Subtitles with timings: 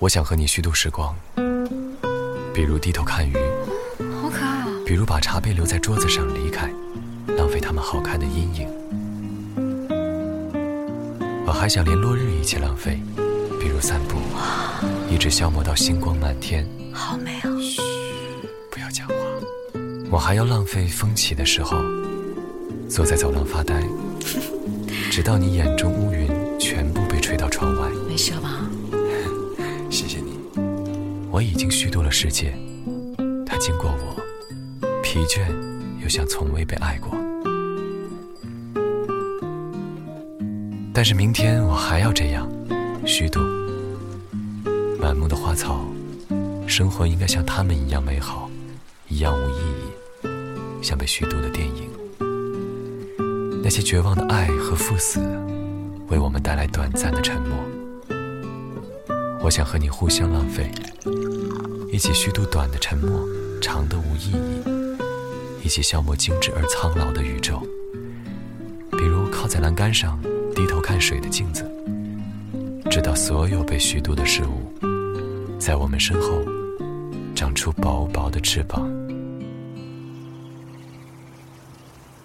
[0.00, 1.14] 我想和你虚度时光，
[2.52, 3.34] 比如低头看鱼，
[4.20, 4.66] 好可爱啊！
[4.84, 6.70] 比如把茶杯留在桌子上离开，
[7.38, 8.68] 浪费它们好看的阴影。
[11.46, 13.00] 我还想连落日一起浪费，
[13.60, 14.18] 比如散步，
[15.08, 16.68] 一直消磨到星光满天。
[16.92, 17.48] 好美啊！
[17.60, 17.80] 嘘，
[18.70, 19.14] 不要讲话。
[20.10, 21.78] 我还要浪费风起的时候，
[22.90, 23.82] 坐在走廊发呆，
[25.10, 27.88] 直到你眼中乌云全部被吹到窗外。
[28.06, 28.63] 没事吧？
[31.34, 32.54] 我已经虚度了世界，
[33.44, 34.22] 它经过我，
[35.02, 35.40] 疲倦
[36.00, 37.10] 又像从未被爱过。
[40.92, 42.48] 但是明天我还要这样
[43.04, 43.40] 虚度。
[45.00, 45.84] 满目的花草，
[46.68, 48.48] 生活应该像他们一样美好，
[49.08, 51.90] 一样无意义，像被虚度的电影。
[53.60, 55.18] 那些绝望的爱和赴死，
[56.06, 57.58] 为我们带来短暂的沉默。
[59.42, 60.70] 我想和你互相浪费，
[61.94, 63.24] 一起虚度短的沉默，
[63.62, 67.62] 长的无意义，一起消磨精致而苍老的宇宙。
[68.98, 70.20] 比如靠在栏杆上，
[70.56, 71.64] 低头看水的镜子，
[72.90, 74.68] 直到所有被虚度的事物，
[75.56, 76.42] 在我们身后
[77.32, 78.90] 长出薄薄的翅膀。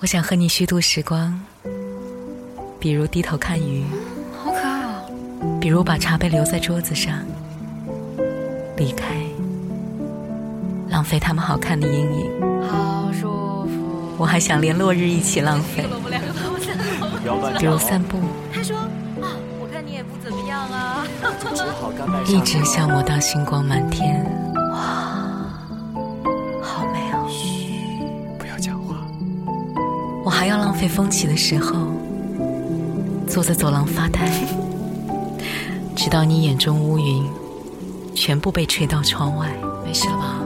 [0.00, 1.40] 我想和你虚度时光，
[2.80, 3.84] 比如低头看鱼，
[4.42, 5.04] 好可爱啊！
[5.60, 7.24] 比如把茶杯留在桌子上，
[8.76, 9.14] 离开，
[11.02, 12.30] 浪费他们好看的阴影。
[12.70, 14.14] 好舒服。
[14.16, 15.84] 我还想连落日一起浪费，
[17.58, 18.18] 比如散步，
[18.54, 21.04] 他说啊，我看你也不怎么样啊。
[22.24, 24.24] 一直消磨到星光满天。
[24.70, 24.78] 哇，
[26.62, 27.26] 好美哦！
[27.28, 28.06] 嘘，
[28.38, 28.94] 不要讲话。
[30.24, 31.88] 我还要浪费风起的时候，
[33.26, 34.30] 坐在走廊发呆，
[35.96, 37.28] 直到你眼中乌云
[38.14, 39.50] 全部被吹到窗外。
[39.84, 40.36] 没事了吧？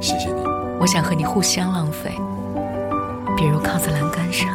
[0.00, 0.42] 谢谢你。
[0.78, 2.10] 我想和你互相浪费，
[3.36, 4.48] 比如靠在栏杆上，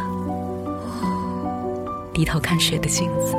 [2.12, 3.36] 低头看水的镜子，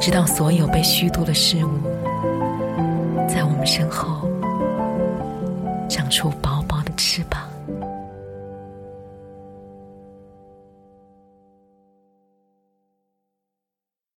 [0.00, 1.70] 直到所有被虚度的事物，
[3.28, 4.28] 在我们身后
[5.88, 7.40] 长出薄薄的翅膀。